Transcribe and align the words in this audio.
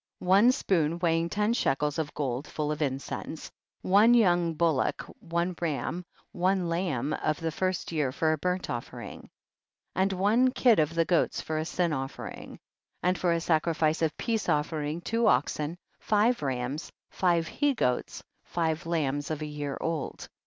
10. 0.19 0.27
One 0.27 0.51
spoon, 0.51 0.97
weighing 0.97 1.29
ten 1.29 1.53
she 1.53 1.69
kels 1.69 1.99
of 1.99 2.11
gold, 2.15 2.47
full 2.47 2.71
of 2.71 2.81
incense. 2.81 3.51
11. 3.83 3.91
One 3.91 4.13
young 4.15 4.53
bullock, 4.55 5.03
one 5.19 5.55
ram, 5.61 6.03
one 6.31 6.67
lamb 6.67 7.13
of 7.13 7.39
the 7.39 7.51
first 7.51 7.91
year 7.91 8.11
for 8.11 8.31
a 8.33 8.37
burnt 8.39 8.67
offering, 8.67 9.29
1 9.93 10.09
2. 10.09 10.13
And 10.13 10.13
one 10.13 10.51
kid 10.53 10.79
of 10.79 10.95
the 10.95 11.05
goats 11.05 11.39
for 11.39 11.59
a 11.59 11.65
sin 11.65 11.93
offering. 11.93 12.45
13. 13.03 13.03
And 13.03 13.17
for 13.19 13.31
a 13.31 13.39
sacrifice 13.39 14.01
of 14.01 14.17
peace 14.17 14.49
offering, 14.49 15.01
two 15.01 15.27
oxen, 15.27 15.77
five 15.99 16.41
rams, 16.41 16.91
five 17.11 17.45
he 17.45 17.75
goats, 17.75 18.23
five 18.43 18.87
lambs 18.87 19.29
of 19.29 19.43
a 19.43 19.45
year 19.45 19.77
old. 19.79 20.27